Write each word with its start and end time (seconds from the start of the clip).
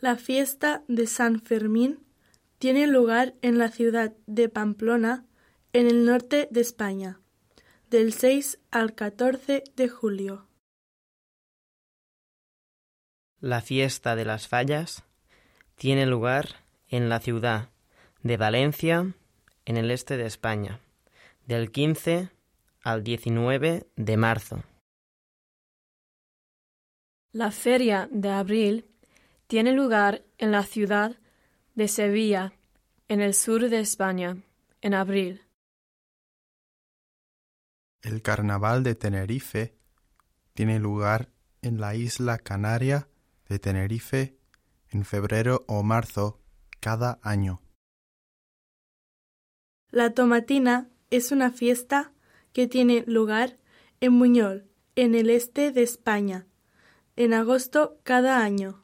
La 0.00 0.16
fiesta 0.16 0.82
de 0.88 1.06
San 1.06 1.42
Fermín 1.42 2.06
tiene 2.58 2.86
lugar 2.86 3.34
en 3.42 3.58
la 3.58 3.68
ciudad 3.68 4.14
de 4.26 4.48
Pamplona, 4.48 5.26
en 5.74 5.86
el 5.88 6.06
norte 6.06 6.48
de 6.50 6.62
España, 6.62 7.20
del 7.90 8.14
6 8.14 8.60
al 8.70 8.94
14 8.94 9.62
de 9.76 9.88
julio. 9.90 10.46
La 13.40 13.60
fiesta 13.60 14.16
de 14.16 14.24
las 14.24 14.48
fallas 14.48 15.04
tiene 15.74 16.06
lugar 16.06 16.64
en 16.88 17.10
la 17.10 17.20
ciudad 17.20 17.68
de 18.22 18.38
Valencia, 18.38 19.14
en 19.66 19.76
el 19.76 19.90
este 19.90 20.16
de 20.16 20.24
España, 20.24 20.80
del 21.46 21.70
15 21.70 22.30
al 22.82 23.04
19 23.04 23.86
de 23.96 24.16
marzo. 24.16 24.64
La 27.32 27.50
feria 27.50 28.08
de 28.10 28.30
abril 28.30 28.89
tiene 29.50 29.72
lugar 29.72 30.22
en 30.38 30.52
la 30.52 30.62
ciudad 30.62 31.16
de 31.74 31.88
Sevilla, 31.88 32.52
en 33.08 33.20
el 33.20 33.34
sur 33.34 33.68
de 33.68 33.80
España, 33.80 34.36
en 34.80 34.94
abril. 34.94 35.42
El 38.00 38.22
carnaval 38.22 38.84
de 38.84 38.94
Tenerife 38.94 39.74
tiene 40.54 40.78
lugar 40.78 41.30
en 41.62 41.80
la 41.80 41.96
isla 41.96 42.38
canaria 42.38 43.08
de 43.48 43.58
Tenerife 43.58 44.38
en 44.88 45.04
febrero 45.04 45.64
o 45.66 45.82
marzo 45.82 46.38
cada 46.78 47.18
año. 47.20 47.60
La 49.90 50.14
tomatina 50.14 50.88
es 51.10 51.32
una 51.32 51.50
fiesta 51.50 52.12
que 52.52 52.68
tiene 52.68 53.02
lugar 53.08 53.58
en 54.00 54.12
Muñol, 54.12 54.70
en 54.94 55.16
el 55.16 55.28
este 55.28 55.72
de 55.72 55.82
España, 55.82 56.46
en 57.16 57.34
agosto 57.34 57.98
cada 58.04 58.44
año. 58.44 58.78